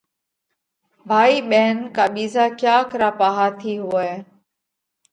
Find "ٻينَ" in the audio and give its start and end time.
1.49-1.75